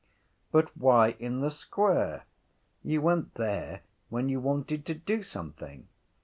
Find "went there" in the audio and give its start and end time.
3.03-3.81